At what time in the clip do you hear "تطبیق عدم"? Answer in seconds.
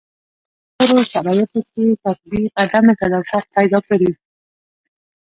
2.05-2.85